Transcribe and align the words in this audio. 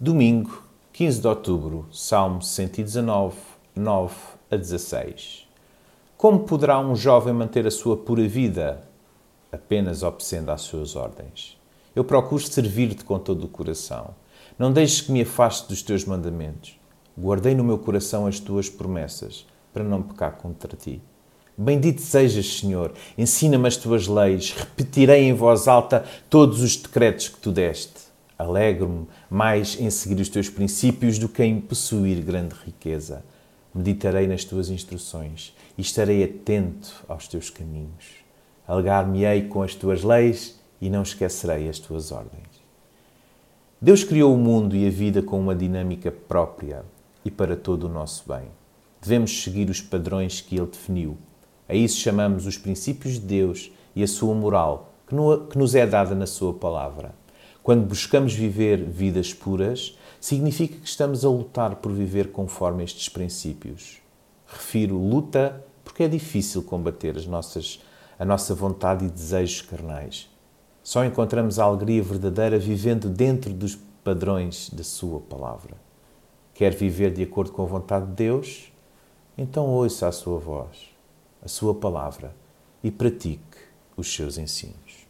Domingo, 0.00 0.60
15 0.92 1.20
de 1.20 1.28
outubro, 1.28 1.86
Salmo 1.92 2.42
119, 2.42 3.36
9 3.76 4.12
a 4.50 4.56
16. 4.56 5.46
Como 6.16 6.40
poderá 6.40 6.80
um 6.80 6.96
jovem 6.96 7.32
manter 7.32 7.64
a 7.64 7.70
sua 7.70 7.96
pura 7.96 8.26
vida? 8.26 8.82
Apenas 9.52 10.02
obedecendo 10.02 10.50
às 10.50 10.62
suas 10.62 10.96
ordens. 10.96 11.56
Eu 11.94 12.02
procuro 12.02 12.42
servir-te 12.42 13.04
com 13.04 13.20
todo 13.20 13.44
o 13.44 13.48
coração. 13.48 14.16
Não 14.58 14.72
deixes 14.72 15.00
que 15.00 15.12
me 15.12 15.22
afaste 15.22 15.68
dos 15.68 15.80
teus 15.80 16.04
mandamentos. 16.04 16.76
Guardei 17.16 17.54
no 17.54 17.62
meu 17.62 17.78
coração 17.78 18.26
as 18.26 18.40
tuas 18.40 18.68
promessas, 18.68 19.46
para 19.72 19.84
não 19.84 20.02
pecar 20.02 20.32
contra 20.38 20.76
ti. 20.76 21.00
Bendito 21.56 22.02
sejas, 22.02 22.58
Senhor, 22.58 22.92
ensina-me 23.16 23.68
as 23.68 23.76
tuas 23.76 24.08
leis, 24.08 24.50
repetirei 24.58 25.22
em 25.22 25.32
voz 25.32 25.68
alta 25.68 26.04
todos 26.28 26.62
os 26.62 26.74
decretos 26.74 27.28
que 27.28 27.38
tu 27.38 27.52
deste. 27.52 28.12
Alegro-me 28.38 29.06
mais 29.30 29.78
em 29.80 29.88
seguir 29.90 30.20
os 30.20 30.28
teus 30.28 30.48
princípios 30.48 31.18
do 31.18 31.28
que 31.28 31.44
em 31.44 31.60
possuir 31.60 32.20
grande 32.22 32.54
riqueza. 32.64 33.24
Meditarei 33.74 34.26
nas 34.26 34.44
tuas 34.44 34.70
instruções 34.70 35.54
e 35.78 35.80
estarei 35.80 36.22
atento 36.24 37.04
aos 37.08 37.28
teus 37.28 37.50
caminhos. 37.50 38.24
Alegar-me-ei 38.66 39.42
com 39.48 39.62
as 39.62 39.74
tuas 39.74 40.02
leis 40.02 40.58
e 40.80 40.90
não 40.90 41.02
esquecerei 41.02 41.68
as 41.68 41.78
tuas 41.78 42.10
ordens. 42.10 42.64
Deus 43.80 44.02
criou 44.02 44.34
o 44.34 44.38
mundo 44.38 44.74
e 44.74 44.86
a 44.86 44.90
vida 44.90 45.22
com 45.22 45.38
uma 45.38 45.54
dinâmica 45.54 46.10
própria 46.10 46.84
e 47.24 47.30
para 47.30 47.56
todo 47.56 47.84
o 47.84 47.88
nosso 47.88 48.24
bem. 48.26 48.48
Devemos 49.00 49.42
seguir 49.42 49.68
os 49.68 49.80
padrões 49.80 50.40
que 50.40 50.56
Ele 50.56 50.66
definiu. 50.66 51.18
A 51.68 51.74
isso 51.74 51.98
chamamos 51.98 52.46
os 52.46 52.56
princípios 52.56 53.14
de 53.14 53.20
Deus 53.20 53.70
e 53.94 54.02
a 54.02 54.08
sua 54.08 54.34
moral, 54.34 54.94
que 55.06 55.58
nos 55.58 55.74
é 55.74 55.86
dada 55.86 56.14
na 56.14 56.26
Sua 56.26 56.54
palavra. 56.54 57.14
Quando 57.64 57.86
buscamos 57.86 58.34
viver 58.34 58.84
vidas 58.84 59.32
puras, 59.32 59.98
significa 60.20 60.76
que 60.76 60.86
estamos 60.86 61.24
a 61.24 61.30
lutar 61.30 61.76
por 61.76 61.90
viver 61.92 62.30
conforme 62.30 62.84
estes 62.84 63.08
princípios. 63.08 64.02
Refiro 64.46 64.98
luta 64.98 65.64
porque 65.82 66.02
é 66.02 66.08
difícil 66.08 66.62
combater 66.62 67.16
as 67.16 67.24
nossas, 67.26 67.82
a 68.18 68.24
nossa 68.26 68.54
vontade 68.54 69.06
e 69.06 69.08
desejos 69.08 69.62
carnais. 69.62 70.28
Só 70.82 71.06
encontramos 71.06 71.58
a 71.58 71.64
alegria 71.64 72.02
verdadeira 72.02 72.58
vivendo 72.58 73.08
dentro 73.08 73.50
dos 73.50 73.78
padrões 74.04 74.68
da 74.68 74.84
Sua 74.84 75.18
palavra. 75.20 75.74
Quer 76.52 76.74
viver 76.74 77.14
de 77.14 77.22
acordo 77.22 77.50
com 77.50 77.62
a 77.62 77.66
vontade 77.66 78.04
de 78.08 78.12
Deus? 78.12 78.70
Então 79.38 79.64
ouça 79.68 80.06
a 80.06 80.12
Sua 80.12 80.38
voz, 80.38 80.90
a 81.42 81.48
Sua 81.48 81.74
palavra 81.74 82.36
e 82.82 82.90
pratique 82.90 83.56
os 83.96 84.14
seus 84.14 84.36
ensinos. 84.36 85.03